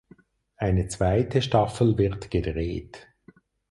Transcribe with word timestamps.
Eine 0.57 0.87
zweite 0.87 1.43
Staffel 1.43 1.95
wird 1.95 2.31
gedreht. 2.31 3.07